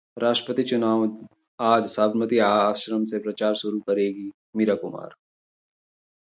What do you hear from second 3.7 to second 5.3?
करेंगी मीरा कुमार